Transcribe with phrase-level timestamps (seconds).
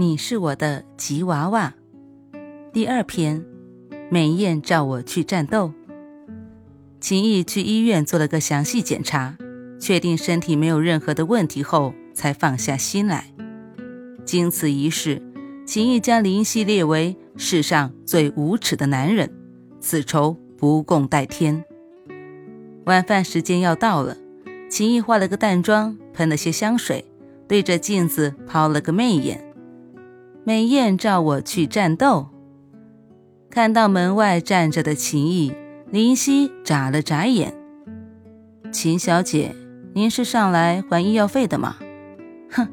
[0.00, 1.74] 你是我的吉娃娃。
[2.72, 3.44] 第二篇，
[4.08, 5.74] 美艳召我去战斗。
[6.98, 9.36] 秦毅去医院做了个详细检查，
[9.78, 13.26] 确定身体没有任何的问题后，才放下心来。
[14.24, 15.20] 经此一事，
[15.66, 19.30] 秦毅将林夕列为世上最无耻的男人，
[19.80, 21.62] 此仇不共戴天。
[22.86, 24.16] 晚饭时间要到了，
[24.70, 27.04] 秦毅化了个淡妆，喷了些香水，
[27.46, 29.44] 对着镜子抛了个媚眼。
[30.44, 32.28] 美艳召我去战斗。
[33.50, 35.52] 看到门外站着的秦毅，
[35.90, 37.54] 林夕眨了眨眼。
[38.72, 39.54] 秦小姐，
[39.94, 41.76] 您是上来还医药费的吗？
[42.50, 42.68] 哼！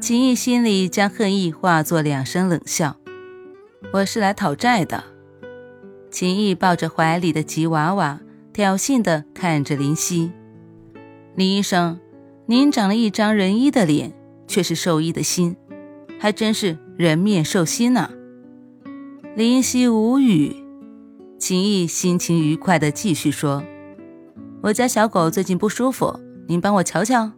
[0.00, 2.96] 秦毅心里将恨意化作两声冷笑。
[3.92, 5.04] 我是来讨债的。
[6.10, 8.20] 秦毅抱着怀里的吉娃娃，
[8.52, 10.32] 挑衅地看着林夕。
[11.36, 12.00] 林医生，
[12.46, 14.12] 您长了一张仁医的脸，
[14.48, 15.56] 却是兽医的心。
[16.18, 18.10] 还真是人面兽心呢。
[19.34, 20.54] 林夕无语，
[21.38, 23.64] 秦毅心情愉快地继续说
[24.62, 27.32] ：“我家小狗最近不舒服，您帮我瞧瞧。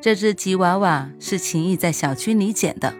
[0.00, 2.94] 这只吉娃娃是秦毅在小区里捡的，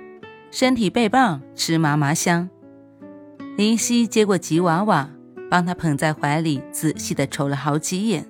[0.50, 2.48] 身体倍棒，吃嘛嘛香。”
[3.58, 5.10] 林夕接过吉娃娃，
[5.50, 8.26] 帮他捧在怀里，仔细地瞅了好几眼，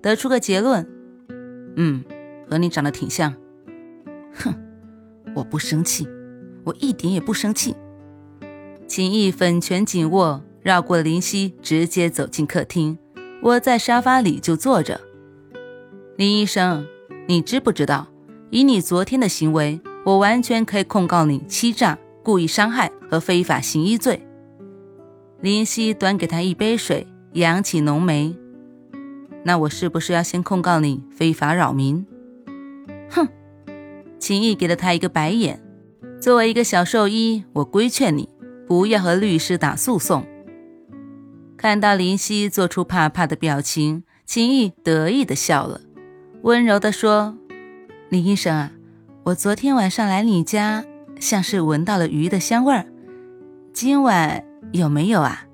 [0.00, 0.88] 得出个结论
[1.76, 2.02] ：“嗯，
[2.48, 3.34] 和你长得挺像。”
[4.32, 4.54] 哼。
[5.34, 6.08] 我不生气，
[6.68, 7.74] 我一点也不生气。
[8.86, 12.98] 秦毅粉拳紧握，绕过林夕，直接走进客厅，
[13.42, 15.00] 窝在沙发里就坐着。
[16.16, 16.86] 林医生，
[17.26, 18.08] 你知不知道，
[18.50, 24.26] 以你昨天的行为，我完全可以控告你欺诈、故意伤害和非法行医罪。
[25.40, 28.36] 林夕端给他一杯水，扬起浓眉。
[29.44, 32.04] 那我是不是要先控告你非法扰民？
[33.10, 33.26] 哼！
[34.18, 35.62] 秦毅给了他一个白眼。
[36.20, 38.28] 作为一个小兽医，我规劝你
[38.66, 40.26] 不要和律师打诉讼。
[41.56, 45.80] 看到林夕做出怕怕的表情，秦毅得意的笑了，
[46.42, 47.36] 温柔的说
[48.10, 48.72] ：“林医生啊，
[49.24, 50.84] 我昨天晚上来你家，
[51.20, 52.86] 像是闻到了鱼的香味儿。
[53.72, 55.46] 今晚有没有啊？”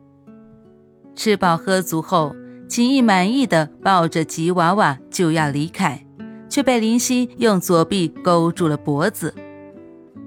[1.14, 2.34] 吃饱喝足后，
[2.68, 6.00] 秦毅满意的抱着吉娃娃就要离开。
[6.48, 9.34] 却被林夕用左臂勾住了脖子。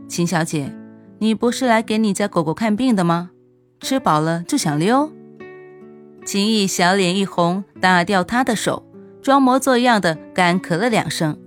[0.07, 0.73] 秦小姐，
[1.19, 3.31] 你不是来给你家狗狗看病的吗？
[3.79, 5.12] 吃饱了就想溜？
[6.25, 8.85] 秦毅小脸一红，打掉他的手，
[9.22, 11.38] 装模作样的干咳了两声。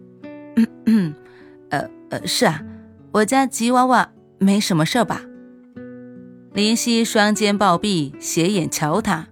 [1.71, 2.63] 呃呃，是啊，
[3.13, 5.23] 我家吉娃娃没什么事吧？
[6.53, 9.29] 林夕双肩抱臂，斜眼瞧他。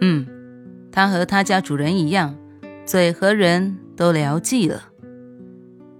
[0.00, 0.26] 嗯，
[0.92, 2.36] 他和他家主人一样，
[2.84, 3.78] 嘴和人。
[3.96, 4.90] 都聊寂了，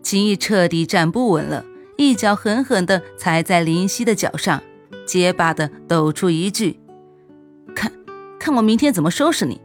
[0.03, 1.65] 秦毅彻底站不稳了，
[1.97, 4.63] 一脚狠狠地踩在林夕的脚上，
[5.07, 6.79] 结巴地抖出一句
[7.75, 7.91] ：“看，
[8.39, 9.61] 看我明天怎么收拾你！”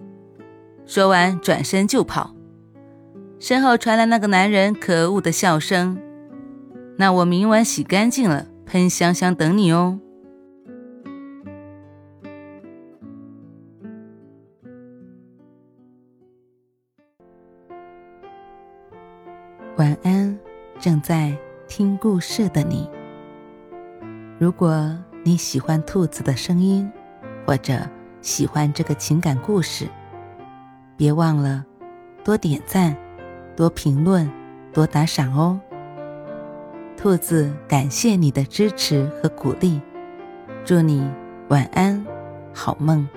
[0.88, 2.36] 说完转身就跑，
[3.40, 5.98] 身后传来那个男人可恶的笑声
[6.98, 10.00] ：“那我明晚洗干净了，喷香香等你哦。”
[19.78, 20.38] 晚安，
[20.80, 21.36] 正在
[21.74, 22.86] 听故事的你。
[24.38, 24.94] 如果
[25.24, 26.92] 你喜欢兔子的声音，
[27.46, 27.80] 或者
[28.20, 29.88] 喜欢这个情感故事，
[30.98, 31.66] 别忘了
[32.26, 32.94] 多点赞、
[33.56, 34.30] 多评论、
[34.74, 35.58] 多打赏哦。
[36.98, 39.80] 兔子感谢你的支持和鼓励，
[40.66, 41.10] 祝你
[41.48, 42.06] 晚安，
[42.54, 43.08] 好梦。